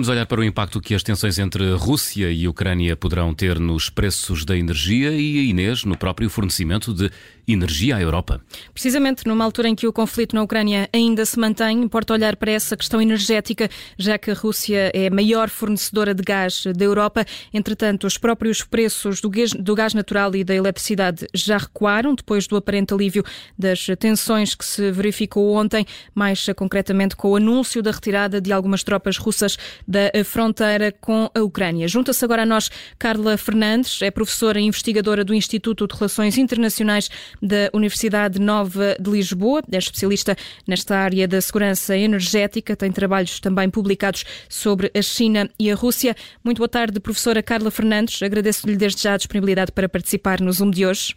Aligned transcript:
Vamos 0.00 0.08
olhar 0.08 0.24
para 0.24 0.40
o 0.40 0.44
impacto 0.44 0.80
que 0.80 0.94
as 0.94 1.02
tensões 1.02 1.38
entre 1.38 1.74
Rússia 1.74 2.32
e 2.32 2.48
Ucrânia 2.48 2.96
poderão 2.96 3.34
ter 3.34 3.60
nos 3.60 3.90
preços 3.90 4.46
da 4.46 4.56
energia 4.56 5.10
e 5.10 5.38
a 5.38 5.42
Inês 5.42 5.84
no 5.84 5.94
próprio 5.94 6.30
fornecimento 6.30 6.94
de 6.94 7.10
energia 7.46 7.96
à 7.96 8.00
Europa. 8.00 8.40
Precisamente 8.72 9.26
numa 9.26 9.44
altura 9.44 9.68
em 9.68 9.74
que 9.74 9.86
o 9.86 9.92
conflito 9.92 10.34
na 10.34 10.42
Ucrânia 10.42 10.88
ainda 10.90 11.26
se 11.26 11.38
mantém, 11.38 11.82
importa 11.82 12.14
olhar 12.14 12.36
para 12.36 12.50
essa 12.50 12.78
questão 12.78 13.02
energética, 13.02 13.68
já 13.98 14.16
que 14.16 14.30
a 14.30 14.34
Rússia 14.34 14.90
é 14.94 15.08
a 15.08 15.10
maior 15.10 15.50
fornecedora 15.50 16.14
de 16.14 16.22
gás 16.22 16.64
da 16.74 16.84
Europa. 16.84 17.26
Entretanto, 17.52 18.06
os 18.06 18.16
próprios 18.16 18.62
preços 18.62 19.20
do 19.20 19.74
gás 19.74 19.92
natural 19.92 20.34
e 20.34 20.42
da 20.42 20.54
eletricidade 20.54 21.26
já 21.34 21.58
recuaram 21.58 22.14
depois 22.14 22.46
do 22.46 22.56
aparente 22.56 22.94
alívio 22.94 23.22
das 23.58 23.86
tensões 23.98 24.54
que 24.54 24.64
se 24.64 24.90
verificou 24.90 25.54
ontem, 25.54 25.84
mais 26.14 26.46
concretamente 26.56 27.16
com 27.16 27.32
o 27.32 27.36
anúncio 27.36 27.82
da 27.82 27.90
retirada 27.90 28.40
de 28.40 28.50
algumas 28.50 28.82
tropas 28.82 29.18
russas 29.18 29.58
da 29.90 30.24
fronteira 30.24 30.92
com 30.92 31.28
a 31.34 31.40
Ucrânia. 31.40 31.88
Junta-se 31.88 32.24
agora 32.24 32.42
a 32.42 32.46
nós 32.46 32.70
Carla 32.96 33.36
Fernandes, 33.36 34.00
é 34.02 34.10
professora 34.10 34.60
e 34.60 34.64
investigadora 34.64 35.24
do 35.24 35.34
Instituto 35.34 35.88
de 35.88 35.94
Relações 35.96 36.38
Internacionais 36.38 37.10
da 37.42 37.68
Universidade 37.74 38.40
Nova 38.40 38.96
de 39.00 39.10
Lisboa, 39.10 39.62
é 39.70 39.76
especialista 39.76 40.36
nesta 40.66 40.96
área 40.96 41.26
da 41.26 41.40
segurança 41.40 41.96
energética, 41.96 42.76
tem 42.76 42.92
trabalhos 42.92 43.40
também 43.40 43.68
publicados 43.68 44.24
sobre 44.48 44.92
a 44.94 45.02
China 45.02 45.50
e 45.58 45.70
a 45.70 45.74
Rússia. 45.74 46.14
Muito 46.44 46.58
boa 46.58 46.68
tarde, 46.68 47.00
professora 47.00 47.42
Carla 47.42 47.70
Fernandes. 47.70 48.22
Agradeço-lhe 48.22 48.76
desde 48.76 49.02
já 49.02 49.14
a 49.14 49.16
disponibilidade 49.16 49.72
para 49.72 49.88
participar 49.88 50.40
no 50.40 50.52
Zoom 50.52 50.70
de 50.70 50.86
hoje. 50.86 51.14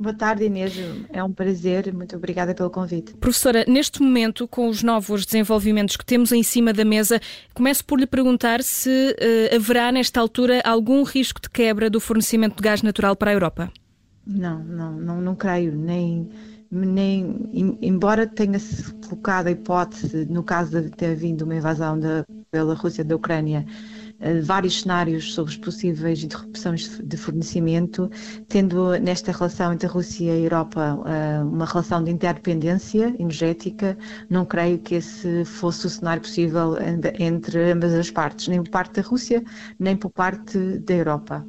Boa 0.00 0.14
tarde, 0.14 0.44
Inês. 0.44 0.74
É 1.12 1.24
um 1.24 1.32
prazer. 1.32 1.92
Muito 1.92 2.14
obrigada 2.14 2.54
pelo 2.54 2.70
convite. 2.70 3.14
Professora, 3.14 3.64
neste 3.66 4.00
momento, 4.00 4.46
com 4.46 4.68
os 4.68 4.80
novos 4.80 5.26
desenvolvimentos 5.26 5.96
que 5.96 6.06
temos 6.06 6.30
em 6.30 6.42
cima 6.44 6.72
da 6.72 6.84
mesa, 6.84 7.20
começo 7.52 7.84
por 7.84 7.98
lhe 7.98 8.06
perguntar 8.06 8.62
se 8.62 8.88
uh, 8.88 9.56
haverá, 9.56 9.90
nesta 9.90 10.20
altura, 10.20 10.62
algum 10.64 11.02
risco 11.02 11.40
de 11.40 11.50
quebra 11.50 11.90
do 11.90 11.98
fornecimento 11.98 12.56
de 12.56 12.62
gás 12.62 12.80
natural 12.80 13.16
para 13.16 13.32
a 13.32 13.34
Europa. 13.34 13.72
Não, 14.24 14.62
não, 14.62 14.92
não, 14.92 15.20
não 15.20 15.34
creio, 15.34 15.74
nem, 15.74 16.28
nem 16.70 17.50
embora 17.82 18.24
tenha-se 18.24 18.94
colocado 18.94 19.48
a 19.48 19.50
hipótese, 19.50 20.26
no 20.26 20.44
caso 20.44 20.80
de 20.80 20.90
ter 20.90 21.16
vindo 21.16 21.42
uma 21.42 21.56
invasão 21.56 21.98
da, 21.98 22.24
pela 22.52 22.74
Rússia 22.74 23.02
da 23.02 23.16
Ucrânia, 23.16 23.66
vários 24.42 24.80
cenários 24.82 25.32
sobre 25.34 25.56
possíveis 25.58 26.22
interrupções 26.22 26.98
de 27.02 27.16
fornecimento, 27.16 28.10
tendo 28.48 28.98
nesta 28.98 29.32
relação 29.32 29.72
entre 29.72 29.86
a 29.86 29.90
Rússia 29.90 30.24
e 30.24 30.30
a 30.30 30.36
Europa 30.36 30.98
eh, 31.06 31.42
uma 31.42 31.64
relação 31.66 32.02
de 32.02 32.10
interdependência 32.10 33.14
energética, 33.18 33.96
não 34.28 34.44
creio 34.44 34.78
que 34.78 34.96
esse 34.96 35.44
fosse 35.44 35.86
o 35.86 35.90
cenário 35.90 36.22
possível 36.22 36.76
entre 37.18 37.72
ambas 37.72 37.94
as 37.94 38.10
partes, 38.10 38.48
nem 38.48 38.62
por 38.62 38.70
parte 38.70 39.00
da 39.00 39.08
Rússia, 39.08 39.42
nem 39.78 39.96
por 39.96 40.10
parte 40.10 40.78
da 40.80 40.94
Europa. 40.94 41.46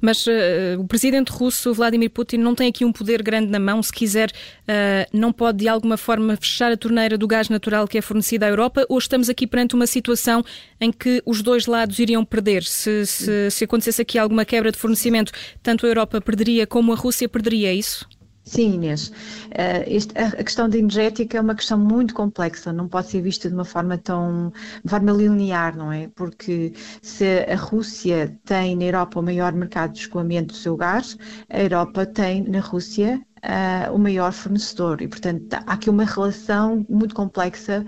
Mas 0.00 0.26
uh, 0.26 0.30
o 0.78 0.86
presidente 0.86 1.30
russo, 1.30 1.72
Vladimir 1.72 2.10
Putin, 2.10 2.38
não 2.38 2.54
tem 2.54 2.68
aqui 2.68 2.84
um 2.84 2.92
poder 2.92 3.22
grande 3.22 3.50
na 3.50 3.58
mão. 3.58 3.82
Se 3.82 3.92
quiser, 3.92 4.30
uh, 4.30 5.08
não 5.12 5.32
pode 5.32 5.58
de 5.58 5.68
alguma 5.68 5.96
forma 5.96 6.36
fechar 6.36 6.72
a 6.72 6.76
torneira 6.76 7.16
do 7.16 7.26
gás 7.26 7.48
natural 7.48 7.86
que 7.86 7.98
é 7.98 8.00
fornecido 8.02 8.44
à 8.44 8.48
Europa? 8.48 8.84
Ou 8.88 8.98
estamos 8.98 9.28
aqui 9.28 9.46
perante 9.46 9.74
uma 9.74 9.86
situação 9.86 10.44
em 10.80 10.90
que 10.90 11.22
os 11.24 11.42
dois 11.42 11.66
lados 11.66 11.98
iriam 11.98 12.24
perder? 12.24 12.62
Se, 12.62 13.06
se, 13.06 13.50
se 13.50 13.64
acontecesse 13.64 14.02
aqui 14.02 14.18
alguma 14.18 14.44
quebra 14.44 14.70
de 14.70 14.78
fornecimento, 14.78 15.32
tanto 15.62 15.86
a 15.86 15.88
Europa 15.88 16.20
perderia 16.20 16.66
como 16.66 16.92
a 16.92 16.96
Rússia 16.96 17.28
perderia, 17.28 17.68
é 17.68 17.74
isso? 17.74 18.08
Sim, 18.50 18.74
Inês. 18.74 19.12
A, 19.54 20.40
a, 20.40 20.44
questão 20.44 20.68
da 20.68 20.76
energética 20.76 21.38
é 21.38 21.40
uma 21.40 21.54
questão 21.54 21.78
muito 21.78 22.12
complexa, 22.14 22.72
não 22.72 22.88
pode 22.88 23.06
ser 23.08 23.22
vista 23.22 23.48
de 23.48 23.54
uma 23.54 23.64
forma 23.64 23.96
tão 23.96 24.52
de 24.84 24.90
forma 24.90 25.12
linear, 25.12 25.76
não 25.76 25.92
é? 25.92 26.08
Porque 26.16 26.72
se 27.00 27.24
a 27.48 27.54
Rússia 27.54 28.36
tem 28.44 28.74
na 28.74 28.84
Europa 28.84 29.20
o 29.20 29.22
maior 29.22 29.52
mercado 29.52 29.92
de 29.92 30.00
escoamento 30.00 30.48
do 30.48 30.54
seu 30.58 30.76
gás, 30.76 31.16
a 31.48 31.60
Europa 31.62 32.04
tem 32.06 32.42
na 32.42 32.58
Rússia 32.60 33.24
Uh, 33.42 33.94
o 33.94 33.98
maior 33.98 34.32
fornecedor. 34.32 35.00
E, 35.00 35.08
portanto, 35.08 35.54
há 35.54 35.72
aqui 35.72 35.88
uma 35.88 36.04
relação 36.04 36.84
muito 36.90 37.14
complexa 37.14 37.86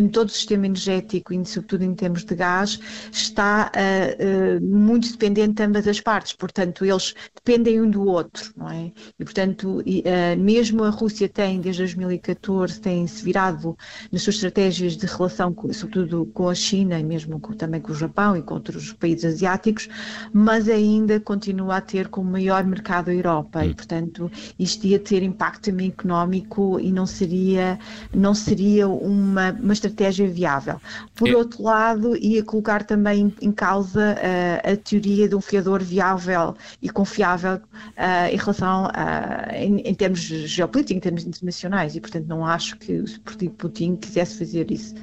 de 0.00 0.08
todo 0.08 0.28
o 0.28 0.32
sistema 0.32 0.64
energético 0.66 1.34
e 1.34 1.44
sobretudo 1.44 1.84
em 1.84 1.94
termos 1.94 2.24
de 2.24 2.34
gás 2.34 2.80
está 3.12 3.70
uh, 3.76 4.58
uh, 4.58 4.60
muito 4.64 5.10
dependente 5.12 5.54
de 5.54 5.62
ambas 5.62 5.86
as 5.86 6.00
partes, 6.00 6.32
portanto 6.32 6.84
eles 6.84 7.14
dependem 7.34 7.82
um 7.82 7.90
do 7.90 8.06
outro, 8.06 8.52
não 8.56 8.70
é? 8.70 8.90
E 9.18 9.24
portanto 9.24 9.82
e, 9.84 10.00
uh, 10.00 10.40
mesmo 10.40 10.82
a 10.84 10.88
Rússia 10.88 11.28
tem 11.28 11.60
desde 11.60 11.82
2014 11.82 12.80
tem 12.80 13.06
se 13.06 13.22
virado 13.22 13.76
nas 14.10 14.22
suas 14.22 14.36
estratégias 14.36 14.96
de 14.96 15.04
relação, 15.04 15.52
com, 15.52 15.70
sobretudo 15.72 16.24
com 16.32 16.48
a 16.48 16.54
China 16.54 16.98
e 16.98 17.04
mesmo 17.04 17.38
com, 17.38 17.52
também 17.52 17.80
com 17.80 17.92
o 17.92 17.94
Japão 17.94 18.34
e 18.34 18.42
com 18.42 18.54
outros 18.54 18.94
países 18.94 19.26
asiáticos, 19.26 19.88
mas 20.32 20.70
ainda 20.70 21.20
continua 21.20 21.76
a 21.76 21.80
ter 21.82 22.08
como 22.08 22.30
maior 22.30 22.64
mercado 22.64 23.10
a 23.10 23.14
Europa. 23.14 23.64
E 23.66 23.74
portanto 23.74 24.30
isto 24.58 24.86
ia 24.92 24.98
ter 24.98 25.22
impacto 25.22 25.70
também 25.70 25.88
económico 25.88 26.78
e 26.80 26.92
não 26.92 27.06
seria 27.06 27.78
não 28.14 28.34
seria 28.34 28.88
uma, 28.88 29.52
uma 29.52 29.72
estratégia 29.72 30.28
viável. 30.28 30.80
Por 31.14 31.28
é. 31.28 31.36
outro 31.36 31.62
lado, 31.62 32.16
ia 32.16 32.42
colocar 32.42 32.84
também 32.84 33.34
em 33.40 33.52
causa 33.52 34.16
uh, 34.16 34.72
a 34.72 34.76
teoria 34.76 35.28
de 35.28 35.34
um 35.34 35.40
fiador 35.40 35.82
viável 35.82 36.54
e 36.80 36.88
confiável 36.88 37.56
uh, 37.56 38.32
em 38.32 38.36
relação 38.36 38.88
a, 38.92 39.48
em, 39.54 39.80
em, 39.80 39.94
termos 39.94 40.20
geopolíticos, 40.20 40.96
em 40.96 41.00
termos 41.00 41.26
internacionais, 41.26 41.96
e 41.96 42.00
portanto 42.00 42.26
não 42.26 42.44
acho 42.44 42.76
que 42.76 43.00
o 43.00 43.50
Putin 43.50 43.96
quisesse 43.96 44.38
fazer 44.38 44.70
isso, 44.70 44.94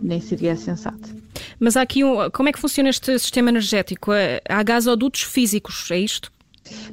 nem 0.00 0.20
seria 0.20 0.56
sensato. 0.56 1.14
Mas 1.58 1.76
há 1.76 1.82
aqui 1.82 2.04
um, 2.04 2.30
como 2.30 2.48
é 2.48 2.52
que 2.52 2.58
funciona 2.58 2.88
este 2.88 3.18
sistema 3.18 3.50
energético? 3.50 4.10
Há 4.48 4.62
gasodutos 4.62 5.22
físicos, 5.22 5.90
é 5.90 5.98
isto? 5.98 6.33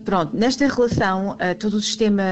Pronto, 0.03 0.35
nesta 0.35 0.67
relação, 0.67 1.31
uh, 1.31 1.55
todo 1.57 1.75
o 1.75 1.81
sistema, 1.81 2.23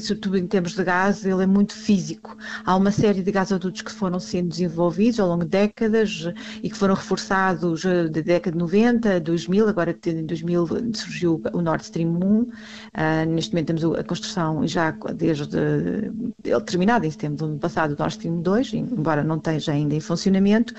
sobretudo 0.00 0.38
em 0.38 0.46
termos 0.46 0.74
de 0.74 0.82
gás, 0.82 1.24
ele 1.24 1.42
é 1.42 1.46
muito 1.46 1.74
físico. 1.74 2.36
Há 2.64 2.74
uma 2.74 2.90
série 2.90 3.22
de 3.22 3.30
gasodutos 3.30 3.82
que 3.82 3.92
foram 3.92 4.18
sendo 4.18 4.48
desenvolvidos 4.48 5.20
ao 5.20 5.28
longo 5.28 5.44
de 5.44 5.50
décadas 5.50 6.28
e 6.62 6.68
que 6.68 6.76
foram 6.76 6.94
reforçados 6.94 7.84
uh, 7.84 8.08
da 8.08 8.20
década 8.20 8.52
de 8.52 8.58
90, 8.58 9.20
2000, 9.20 9.68
agora 9.68 9.96
em 10.06 10.26
2000 10.26 10.66
surgiu 10.94 11.40
o 11.52 11.60
Nord 11.60 11.84
Stream 11.84 12.18
1. 12.22 12.40
Uh, 12.40 12.48
neste 13.28 13.52
momento 13.52 13.66
temos 13.66 13.84
a 13.98 14.04
construção 14.04 14.66
já 14.66 14.90
desde 15.14 15.48
ele 16.44 16.60
terminado 16.64 17.04
em 17.06 17.10
setembro 17.10 17.36
do 17.36 17.44
ano 17.44 17.58
passado, 17.58 17.92
o 17.92 17.96
Nord 17.98 18.14
Stream 18.14 18.40
2, 18.40 18.72
embora 18.74 19.22
não 19.22 19.36
esteja 19.36 19.72
ainda 19.72 19.94
em 19.94 20.00
funcionamento. 20.00 20.74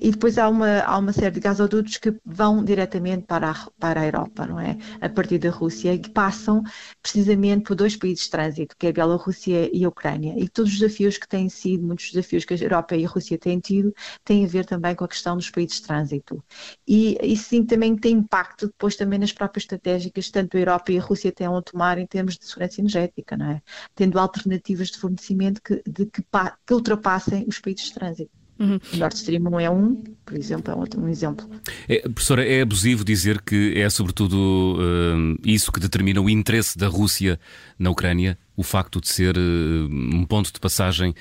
E 0.00 0.10
depois 0.10 0.38
há 0.38 0.48
uma, 0.48 0.80
há 0.80 0.98
uma 0.98 1.12
série 1.12 1.32
de 1.32 1.40
gasodutos 1.40 1.96
que 1.96 2.14
vão 2.24 2.64
diretamente 2.64 3.24
para 3.26 3.50
a, 3.50 3.54
para 3.78 4.00
a 4.00 4.06
Europa, 4.06 4.46
não 4.46 4.58
é? 4.58 4.76
A 5.00 5.08
partir 5.08 5.38
da 5.38 5.50
Rússia, 5.60 5.98
que 5.98 6.10
passam 6.10 6.62
precisamente 7.02 7.64
por 7.64 7.74
dois 7.76 7.96
países 7.96 8.24
de 8.24 8.30
trânsito, 8.30 8.74
que 8.78 8.86
é 8.86 8.90
a 8.90 8.92
Bielorrússia 8.92 9.70
e 9.76 9.84
a 9.84 9.88
Ucrânia. 9.88 10.34
E 10.38 10.48
todos 10.48 10.72
os 10.72 10.78
desafios 10.78 11.18
que 11.18 11.28
têm 11.28 11.48
sido, 11.48 11.84
muitos 11.86 12.10
desafios 12.10 12.44
que 12.44 12.54
a 12.54 12.56
Europa 12.56 12.96
e 12.96 13.04
a 13.04 13.08
Rússia 13.08 13.38
têm 13.38 13.60
tido, 13.60 13.94
têm 14.24 14.44
a 14.44 14.48
ver 14.48 14.64
também 14.64 14.94
com 14.94 15.04
a 15.04 15.08
questão 15.08 15.36
dos 15.36 15.50
países 15.50 15.76
de 15.76 15.86
trânsito. 15.86 16.42
E 16.86 17.18
isso 17.22 17.50
sim 17.50 17.64
também 17.64 17.96
tem 17.96 18.12
impacto 18.12 18.66
depois 18.66 18.96
também 18.96 19.18
nas 19.18 19.32
próprias 19.32 19.64
estratégicas 19.64 20.30
tanto 20.30 20.56
a 20.56 20.60
Europa 20.60 20.92
e 20.92 20.98
a 20.98 21.02
Rússia 21.02 21.32
têm 21.32 21.46
a 21.46 21.62
tomar 21.62 21.98
em 21.98 22.06
termos 22.06 22.38
de 22.38 22.46
segurança 22.46 22.80
energética, 22.80 23.36
não 23.36 23.50
é? 23.50 23.62
Tendo 23.94 24.18
alternativas 24.18 24.88
de 24.88 24.98
fornecimento 24.98 25.60
que, 25.62 25.82
de, 25.86 26.06
que, 26.06 26.22
que 26.66 26.74
ultrapassem 26.74 27.44
os 27.48 27.58
países 27.58 27.86
de 27.86 27.94
trânsito. 27.94 28.39
Uhum. 28.60 28.78
Nord 28.98 29.16
Stream 29.16 29.42
1 29.42 29.60
é 29.60 29.70
um, 29.70 30.04
por 30.24 30.36
exemplo, 30.36 30.70
é 30.70 30.76
outro, 30.76 31.00
um 31.00 31.08
exemplo. 31.08 31.48
É, 31.88 32.00
professora, 32.02 32.46
é 32.46 32.60
abusivo 32.60 33.02
dizer 33.02 33.40
que 33.40 33.72
é 33.74 33.88
sobretudo 33.88 34.76
uh, 34.76 35.40
isso 35.42 35.72
que 35.72 35.80
determina 35.80 36.20
o 36.20 36.28
interesse 36.28 36.76
da 36.76 36.86
Rússia 36.86 37.40
na 37.78 37.88
Ucrânia, 37.88 38.38
o 38.54 38.62
facto 38.62 39.00
de 39.00 39.08
ser 39.08 39.36
uh, 39.38 39.88
um 39.90 40.26
ponto 40.26 40.52
de 40.52 40.60
passagem 40.60 41.14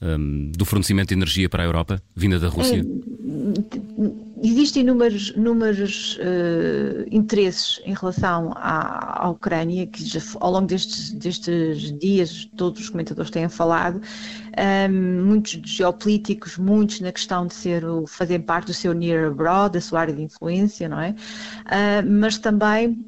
um, 0.00 0.50
do 0.56 0.64
fornecimento 0.64 1.08
de 1.08 1.14
energia 1.14 1.50
para 1.50 1.62
a 1.62 1.66
Europa, 1.66 2.02
vinda 2.14 2.38
da 2.38 2.48
Rússia? 2.48 2.80
É, 2.80 4.25
existem 4.42 4.82
inúmeros, 4.82 5.32
inúmeros 5.36 6.18
uh, 6.18 7.06
interesses 7.10 7.80
em 7.84 7.94
relação 7.94 8.52
à, 8.54 9.24
à 9.24 9.30
Ucrânia, 9.30 9.86
que 9.86 10.04
já, 10.04 10.20
ao 10.40 10.52
longo 10.52 10.66
destes, 10.66 11.12
destes 11.12 11.98
dias 11.98 12.48
todos 12.56 12.80
os 12.82 12.90
comentadores 12.90 13.30
têm 13.30 13.48
falado, 13.48 14.00
um, 14.56 15.24
muitos 15.24 15.52
geopolíticos, 15.64 16.56
muitos 16.56 17.00
na 17.00 17.12
questão 17.12 17.46
de 17.46 17.54
ser 17.54 17.82
fazer 18.06 18.40
parte 18.40 18.68
do 18.68 18.74
seu 18.74 18.92
near 18.94 19.26
abroad, 19.26 19.74
da 19.74 19.80
sua 19.80 20.00
área 20.00 20.14
de 20.14 20.22
influência, 20.22 20.88
não 20.88 21.00
é? 21.00 21.10
Uh, 21.10 22.10
mas 22.10 22.38
também 22.38 23.04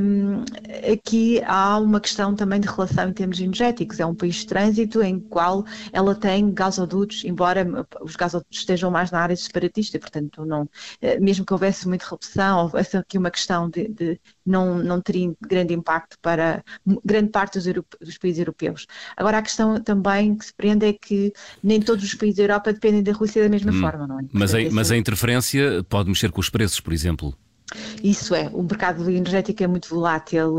um, 0.00 0.44
aqui 0.92 1.42
há 1.44 1.78
uma 1.78 2.00
questão 2.00 2.34
também 2.34 2.60
de 2.60 2.68
relação 2.68 3.08
em 3.08 3.12
termos 3.12 3.40
energéticos. 3.40 3.98
É 4.00 4.06
um 4.06 4.14
país 4.14 4.36
de 4.36 4.46
trânsito 4.46 5.02
em 5.02 5.18
qual 5.18 5.64
ela 5.92 6.14
tem 6.14 6.52
gasodutos, 6.52 7.24
embora 7.24 7.66
os 8.00 8.16
gasodutos 8.16 8.58
estejam 8.58 8.90
mais 8.90 9.10
na 9.10 9.20
área 9.20 9.36
separatista, 9.36 9.98
portanto, 9.98 10.44
não, 10.44 10.68
mesmo 11.20 11.44
que 11.44 11.52
houvesse 11.52 11.86
muita 11.88 12.04
interrupção, 12.04 12.62
houvesse 12.62 12.96
aqui 12.96 13.18
uma 13.18 13.30
questão 13.30 13.68
de, 13.68 13.88
de 13.88 14.20
não, 14.44 14.78
não 14.78 15.00
teria 15.00 15.32
grande 15.40 15.74
impacto 15.74 16.18
para 16.20 16.64
grande 17.04 17.30
parte 17.30 17.58
dos, 17.58 17.66
dos, 18.00 18.18
países 18.18 18.38
europeus. 18.38 18.86
Agora, 19.16 19.38
a 19.38 19.42
questão 19.42 19.80
também 19.80 20.36
que 20.36 20.44
se 20.44 20.54
prende 20.54 20.86
é 20.86 20.92
que 20.92 21.32
nem 21.62 21.80
todos 21.80 22.04
os 22.04 22.14
países 22.14 22.36
da 22.36 22.44
Europa 22.44 22.72
dependem 22.72 23.02
da 23.02 23.12
Rússia 23.12 23.42
da 23.42 23.48
mesma 23.48 23.72
hum, 23.72 23.80
forma, 23.80 24.06
não 24.06 24.20
é? 24.20 24.24
Mas, 24.32 24.54
a, 24.54 24.58
mas 24.70 24.90
a 24.90 24.96
interferência 24.96 25.84
pode 25.88 26.08
mexer 26.08 26.30
com 26.30 26.40
os 26.40 26.48
preços, 26.48 26.80
por 26.80 26.92
exemplo? 26.92 27.36
Isso 28.02 28.34
é, 28.34 28.50
o 28.52 28.62
mercado 28.62 29.08
energético 29.08 29.62
é 29.62 29.66
muito 29.68 29.88
volátil, 29.88 30.56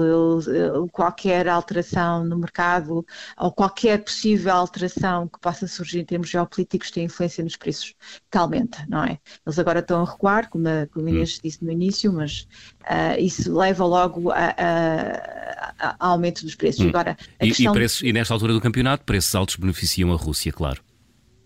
qualquer 0.93 1.49
alteração 1.49 2.23
no 2.23 2.37
mercado 2.37 3.05
ou 3.37 3.51
qualquer 3.51 4.01
possível 4.01 4.53
alteração 4.53 5.27
que 5.27 5.37
possa 5.39 5.67
surgir 5.67 5.99
em 5.99 6.05
termos 6.05 6.29
geopolíticos 6.29 6.89
tem 6.89 7.03
influência 7.03 7.43
nos 7.43 7.57
preços, 7.57 7.93
talmente, 8.29 8.77
não 8.87 9.03
é? 9.03 9.19
Eles 9.45 9.59
agora 9.59 9.79
estão 9.79 10.01
a 10.01 10.09
recuar, 10.09 10.49
como 10.49 10.69
a, 10.69 10.87
como 10.87 11.09
Inês 11.09 11.35
hum. 11.35 11.39
disse 11.43 11.65
no 11.65 11.71
início, 11.71 12.13
mas 12.13 12.47
uh, 12.83 13.19
isso 13.19 13.53
leva 13.53 13.85
logo 13.85 14.31
a, 14.31 14.55
a, 14.57 15.73
a, 15.79 15.95
aumento 15.99 16.43
dos 16.43 16.55
preços. 16.55 16.85
Hum. 16.85 16.89
Agora, 16.89 17.17
e, 17.41 17.49
e, 17.49 17.71
preços, 17.73 18.01
e 18.03 18.13
nesta 18.13 18.33
altura 18.33 18.53
do 18.53 18.61
campeonato, 18.61 19.03
preços 19.03 19.35
altos 19.35 19.57
beneficiam 19.57 20.13
a 20.13 20.15
Rússia, 20.15 20.53
claro. 20.53 20.81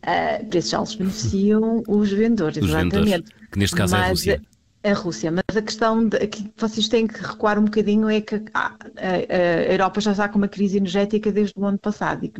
Uh, 0.03 0.45
preços 0.45 0.73
altos 0.75 0.93
beneficiam 0.93 1.81
os 1.87 2.11
vendedores, 2.11 2.57
os 2.57 2.69
exatamente. 2.69 2.93
Vendedores, 2.93 3.31
que 3.51 3.57
neste 3.57 3.75
caso 3.75 3.95
mas, 3.95 4.03
é 4.03 4.05
a 4.05 4.09
Rússia 4.09 4.41
a 4.89 4.93
Rússia, 4.93 5.31
mas 5.31 5.57
a 5.57 5.61
questão 5.61 6.07
de, 6.07 6.27
que 6.27 6.51
vocês 6.57 6.87
têm 6.87 7.07
que 7.07 7.21
recuar 7.21 7.59
um 7.59 7.65
bocadinho 7.65 8.09
é 8.09 8.21
que 8.21 8.43
a, 8.53 8.75
a, 8.97 9.71
Europa 9.71 10.01
já 10.01 10.11
está 10.11 10.29
com 10.29 10.37
uma 10.37 10.47
crise 10.47 10.77
energética 10.77 11.31
desde 11.31 11.53
o 11.57 11.65
ano 11.65 11.77
passado 11.77 12.25
e, 12.25 12.31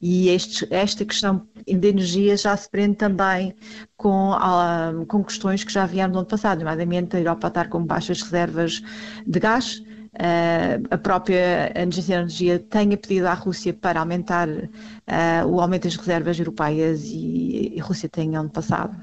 e 0.00 0.28
este, 0.28 0.66
esta 0.70 1.04
questão 1.04 1.46
de 1.66 1.88
energia 1.88 2.36
já 2.36 2.56
se 2.56 2.70
prende 2.70 2.96
também 2.96 3.54
com, 3.96 4.32
a, 4.32 4.92
com 5.06 5.22
questões 5.22 5.64
que 5.64 5.72
já 5.72 5.86
vieram 5.86 6.12
do 6.12 6.18
ano 6.18 6.28
passado, 6.28 6.58
nomeadamente 6.58 7.16
a 7.16 7.20
Europa 7.20 7.48
estar 7.48 7.68
com 7.68 7.84
baixas 7.84 8.22
reservas 8.22 8.82
de 9.26 9.38
gás, 9.38 9.82
Uh, 10.12 10.82
a 10.90 10.98
própria 10.98 11.72
Agência 11.72 12.02
de 12.02 12.12
Energia 12.12 12.58
tenha 12.58 12.96
pedido 12.96 13.28
à 13.28 13.32
Rússia 13.34 13.72
para 13.72 14.00
aumentar 14.00 14.48
uh, 14.48 15.46
o 15.46 15.60
aumento 15.60 15.84
das 15.84 15.94
reservas 15.94 16.36
europeias 16.36 17.04
e, 17.04 17.74
e 17.76 17.80
a 17.80 17.84
Rússia 17.84 18.08
tem 18.08 18.34
ano 18.34 18.50
passado, 18.50 18.96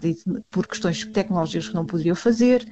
por 0.51 0.68
questões 0.68 1.06
tecnológicas 1.06 1.69
que 1.69 1.75
não 1.75 1.86
poderiam 1.86 2.15
fazer 2.15 2.68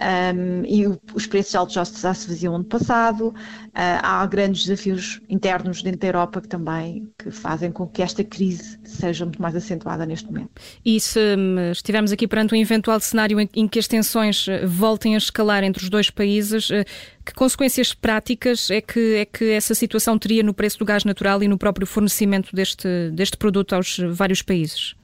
um, 0.00 0.64
e 0.64 0.86
os 1.14 1.26
preços 1.26 1.54
altos 1.54 1.74
já, 1.74 1.84
já, 1.84 2.14
se 2.14 2.26
faziam 2.26 2.54
ano 2.54 2.64
passado. 2.64 3.28
Uh, 3.28 4.00
há 4.02 4.26
grandes 4.26 4.64
desafios 4.64 5.20
internos 5.28 5.82
dentro 5.82 6.00
da 6.00 6.06
Europa 6.08 6.40
que 6.40 6.48
também 6.48 7.08
que 7.18 7.30
fazem 7.30 7.70
com 7.70 7.86
que 7.86 8.02
esta 8.02 8.24
crise 8.24 8.78
seja 8.84 9.24
muito 9.24 9.40
mais 9.40 9.54
acentuada 9.54 10.04
neste 10.06 10.26
momento. 10.26 10.50
E 10.84 10.98
se 11.00 11.18
hum, 11.36 11.70
estivermos 11.70 12.12
aqui 12.12 12.26
perante 12.26 12.54
um 12.54 12.58
eventual 12.58 12.98
cenário 13.00 13.40
em, 13.40 13.48
em 13.54 13.68
que 13.68 13.78
as 13.78 13.88
tensões 13.88 14.46
eh, 14.48 14.66
voltem 14.66 15.14
a 15.14 15.18
escalar 15.18 15.62
entre 15.64 15.82
os 15.82 15.90
dois 15.90 16.10
países, 16.10 16.70
eh, 16.70 16.84
que 17.24 17.32
consequências 17.34 17.94
práticas 17.94 18.70
é 18.70 18.80
que, 18.80 19.16
é 19.16 19.24
que 19.24 19.50
essa 19.50 19.74
situação 19.74 20.18
teria 20.18 20.42
no 20.42 20.54
preço 20.54 20.78
do 20.78 20.84
gás 20.84 21.04
natural 21.04 21.42
e 21.42 21.48
no 21.48 21.58
próprio 21.58 21.86
fornecimento 21.86 22.54
deste, 22.54 23.10
deste 23.12 23.36
produto 23.36 23.74
aos 23.74 23.98
vários 24.12 24.42
países? 24.42 24.94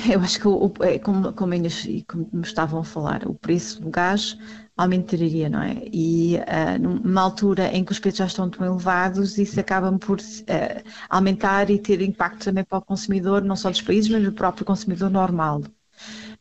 Eu 0.12 0.20
acho 0.20 0.40
que, 0.40 0.48
o, 0.48 0.72
é, 0.80 0.98
como, 0.98 1.32
como, 1.32 1.52
ainda, 1.52 1.68
como 2.06 2.28
me 2.32 2.42
estavam 2.42 2.80
a 2.80 2.84
falar, 2.84 3.26
o 3.26 3.34
preço 3.34 3.80
do 3.80 3.90
gás 3.90 4.36
aumentaria, 4.76 5.48
não 5.48 5.62
é? 5.62 5.82
E 5.92 6.36
uh, 6.36 6.78
numa 6.80 7.20
altura 7.20 7.68
em 7.68 7.84
que 7.84 7.92
os 7.92 7.98
preços 7.98 8.18
já 8.18 8.26
estão 8.26 8.48
tão 8.48 8.66
elevados, 8.66 9.36
isso 9.36 9.58
acaba 9.60 9.96
por 9.98 10.18
uh, 10.18 10.90
aumentar 11.08 11.70
e 11.70 11.78
ter 11.78 12.00
impacto 12.00 12.44
também 12.44 12.64
para 12.64 12.78
o 12.78 12.82
consumidor, 12.82 13.42
não 13.42 13.56
só 13.56 13.70
dos 13.70 13.82
países, 13.82 14.10
mas 14.10 14.22
do 14.24 14.32
próprio 14.32 14.64
consumidor 14.64 15.10
normal. 15.10 15.62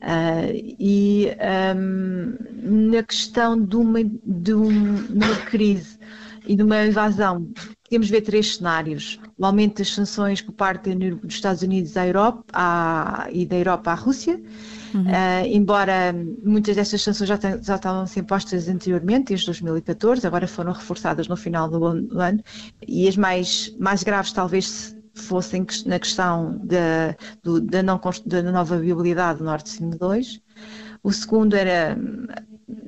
Uh, 0.02 0.56
e 0.80 1.28
um, 1.76 2.92
na 2.94 3.04
questão 3.04 3.62
de 3.62 3.76
uma, 3.76 4.00
de 4.04 4.54
uma 4.54 5.36
crise 5.46 6.00
e 6.48 6.56
de 6.56 6.64
uma 6.64 6.86
invasão 6.86 7.52
podemos 7.90 8.08
ver 8.08 8.22
três 8.22 8.58
cenários. 8.58 9.20
O 9.38 9.46
aumento 9.46 9.80
das 9.80 9.90
sanções 9.90 10.42
por 10.42 10.54
parte 10.54 10.94
dos 10.94 11.34
Estados 11.34 11.64
Unidos 11.64 11.98
à 11.98 12.06
Europa 12.06 12.44
à, 12.54 13.28
e 13.32 13.46
da 13.48 13.58
Europa 13.58 13.92
à 13.92 13.96
Rússia, 13.96 14.40
uhum. 14.94 15.02
uh, 15.02 15.46
embora 15.48 16.16
muitas 16.44 16.76
destas 16.76 17.02
sanções 17.02 17.28
já, 17.28 17.40
já 17.62 17.76
estavam 17.76 18.06
sendo 18.06 18.28
postas 18.28 18.70
anteriormente, 18.70 19.30
desde 19.30 19.48
2014, 19.48 20.26
agora 20.26 20.48
foram 20.48 20.72
reforçadas 20.72 21.28
no 21.28 21.36
final 21.36 21.68
do 21.68 21.84
ano, 21.84 22.44
e 22.88 23.08
as 23.08 23.18
mais, 23.18 23.76
mais 23.80 24.04
graves 24.04 24.32
talvez 24.32 24.96
fossem 25.16 25.66
na 25.86 26.00
questão 26.00 26.62
da, 26.64 27.16
do, 27.44 27.60
da, 27.60 27.82
não, 27.82 28.00
da 28.26 28.44
nova 28.44 28.78
viabilidade 28.78 29.40
do 29.40 29.46
Nord 29.46 29.68
Stream 29.68 29.90
2. 29.90 30.40
O 31.02 31.12
segundo 31.12 31.56
era 31.56 31.98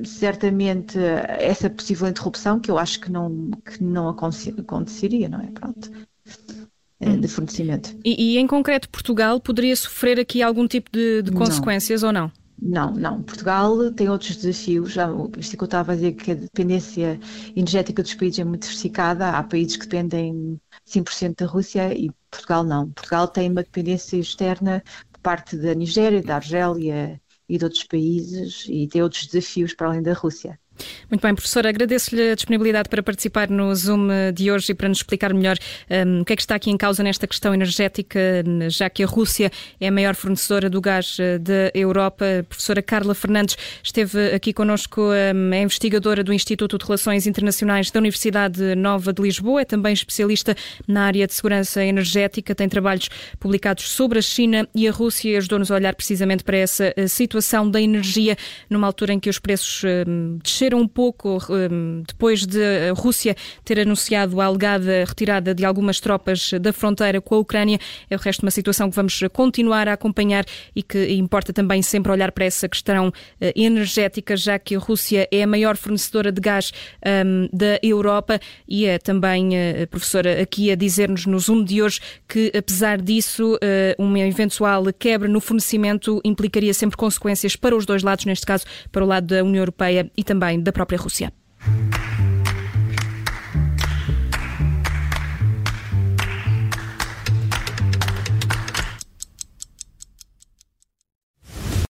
certamente 0.06 0.98
essa 1.39 1.69
possível 1.69 2.07
interrupção 2.07 2.59
que 2.59 2.69
eu 2.69 2.77
acho 2.77 3.00
que 3.00 3.12
não, 3.12 3.51
que 3.65 3.83
não 3.83 4.09
aconteceria, 4.09 5.30
não 5.30 5.39
é? 5.39 5.48
Pronto. 5.48 5.92
É, 7.00 7.09
hum. 7.09 7.19
De 7.19 7.27
fornecimento. 7.27 7.98
E, 8.06 8.36
e, 8.36 8.38
em 8.38 8.45
concreto, 8.45 8.88
Portugal 8.89 9.39
poderia 9.39 9.75
sofrer 9.75 10.19
aqui 10.19 10.42
algum 10.42 10.68
tipo 10.68 10.92
de, 10.92 11.24
de 11.24 11.31
consequências 11.31 12.03
não. 12.03 12.09
ou 12.09 12.13
não? 12.13 12.31
Não, 12.62 12.92
não. 12.94 13.24
Portugal 13.24 13.92
tem 13.92 14.07
outros 14.07 14.36
desafios. 14.36 14.95
Isto 15.38 15.57
que 15.57 15.63
eu 15.63 15.65
estava 15.65 15.94
a 15.94 15.95
dizer 15.95 16.13
que 16.13 16.31
a 16.31 16.36
dependência 16.36 17.19
energética 17.56 18.04
dos 18.04 18.13
países 18.13 18.39
é 18.39 18.44
muito 18.44 18.62
diversificada. 18.62 19.30
Há 19.30 19.44
países 19.44 19.77
que 19.77 19.88
dependem 19.88 20.59
100% 20.88 21.38
da 21.38 21.45
Rússia 21.47 21.92
e 21.97 22.12
Portugal 22.30 22.63
não. 22.63 22.92
Portugal 22.92 23.27
tem 23.27 23.50
uma 23.50 23.63
dependência 23.63 24.18
externa 24.18 24.83
por 25.12 25.21
parte 25.21 25.57
da 25.57 25.74
Nigéria, 25.74 26.21
da 26.21 26.36
Argélia 26.36 27.19
e 27.51 27.57
de 27.57 27.65
outros 27.65 27.83
países 27.83 28.65
e 28.69 28.88
tem 28.88 29.03
outros 29.03 29.27
desafios 29.27 29.74
para 29.75 29.88
além 29.89 30.01
da 30.03 30.13
Rússia. 30.13 30.57
Muito 31.10 31.22
bem, 31.22 31.36
professora, 31.36 31.69
agradeço-lhe 31.69 32.31
a 32.31 32.36
disponibilidade 32.36 32.88
para 32.88 33.04
participar 33.04 33.50
no 33.50 33.75
Zoom 33.75 34.07
de 34.33 34.51
hoje 34.51 34.72
e 34.72 34.75
para 34.75 34.88
nos 34.88 35.00
explicar 35.00 35.33
melhor 35.33 35.57
um, 35.89 36.22
o 36.22 36.25
que 36.25 36.33
é 36.33 36.36
que 36.36 36.42
está 36.42 36.56
aqui 36.56 36.69
em 36.69 36.78
causa 36.78 37.04
nesta 37.04 37.28
questão 37.28 37.54
energética, 37.54 38.19
já 38.69 38.89
que 38.89 39.04
a 39.04 39.06
Rússia 39.06 39.51
é 39.80 39.88
a 39.88 39.92
maior 39.92 40.16
fornecedora 40.16 40.69
do 40.69 40.80
gás 40.80 41.18
uh, 41.19 41.38
da 41.39 41.72
Europa. 41.74 42.25
A 42.39 42.44
professora 42.44 42.81
Carla 42.81 43.13
Fernandes 43.13 43.57
esteve 43.83 44.33
aqui 44.33 44.54
connosco, 44.54 45.01
um, 45.01 45.54
é 45.54 45.62
investigadora 45.62 46.24
do 46.24 46.33
Instituto 46.33 46.78
de 46.78 46.86
Relações 46.86 47.28
Internacionais 47.28 47.92
da 47.92 48.00
Universidade 48.00 48.75
Nova 48.75 49.12
de 49.12 49.22
Lisboa, 49.22 49.62
é 49.62 49.66
também 49.66 49.94
especialista 49.94 50.56
na 50.88 51.04
área 51.04 51.28
de 51.28 51.33
segurança 51.33 51.83
energética, 51.83 52.56
tem 52.56 52.69
trabalhos 52.69 53.10
publicados 53.39 53.89
sobre 53.89 54.19
a 54.19 54.22
China 54.22 54.68
e 54.74 54.88
a 54.88 54.92
Rússia 54.92 55.31
e 55.31 55.36
ajudou-nos 55.36 55.72
a 55.72 55.75
olhar 55.75 55.94
precisamente 55.94 56.44
para 56.44 56.57
essa 56.57 56.94
uh, 56.98 57.07
situação 57.07 57.69
da 57.69 57.81
energia 57.81 58.38
numa 58.69 58.88
altura 58.88 59.13
em 59.13 59.19
que 59.19 59.30
os 59.30 59.39
preços 59.39 59.83
um, 59.83 60.38
desceram 60.42 60.70
um 60.73 60.88
pouco 60.88 61.37
um, 61.49 62.04
depois 62.07 62.45
de 62.45 62.61
a 62.90 62.94
Rússia 62.94 63.35
ter 63.63 63.80
anunciado 63.80 64.40
a 64.40 64.45
alegada 64.45 65.04
retirada 65.06 65.54
de 65.54 65.66
algumas 65.66 65.99
tropas 65.99 66.51
da 66.61 66.73
fronteira 66.73 67.21
com 67.21 67.35
a 67.35 67.40
Ucrânia. 67.40 67.80
É 68.09 68.16
o 68.16 68.19
resto 68.19 68.42
uma 68.42 68.51
situação 68.51 68.90
que 68.90 68.95
vamos 68.95 69.19
continuar 69.33 69.87
a 69.87 69.94
acompanhar 69.94 70.45
e 70.75 70.83
que 70.83 71.13
importa 71.13 71.54
também 71.54 71.81
sempre 71.81 72.11
olhar 72.11 72.31
para 72.31 72.45
essa 72.45 72.68
questão 72.68 73.09
uh, 73.09 73.13
energética, 73.56 74.35
já 74.35 74.57
que 74.57 74.75
a 74.75 74.80
Rússia 74.80 75.28
é 75.31 75.44
a 75.44 75.47
maior 75.47 75.78
fornecedora 75.78 76.31
de 76.31 76.42
gás 76.42 76.71
um, 77.25 77.49
da 77.51 77.80
Europa 77.83 78.40
e 78.68 78.85
é 78.85 78.97
também 78.97 79.51
a 79.83 79.87
professora 79.87 80.42
aqui 80.42 80.71
a 80.71 80.75
dizer-nos 80.75 81.25
no 81.25 81.40
Zoom 81.40 81.63
de 81.63 81.81
hoje 81.81 81.99
que, 82.28 82.51
apesar 82.56 83.01
disso, 83.01 83.56
uh, 83.56 84.04
uma 84.04 84.19
eventual 84.19 84.85
quebra 84.97 85.28
no 85.28 85.40
fornecimento 85.40 86.21
implicaria 86.23 86.73
sempre 86.73 86.97
consequências 86.97 87.56
para 87.56 87.75
os 87.75 87.85
dois 87.85 88.04
lados, 88.04 88.25
neste 88.25 88.45
caso 88.45 88.66
para 88.92 89.04
o 89.04 89.07
lado 89.07 89.28
da 89.28 89.44
União 89.44 89.61
Europeia 89.61 90.09
e 90.16 90.23
também 90.23 90.60
da 90.63 90.71
própria 90.71 90.97
Rússia. 90.99 91.33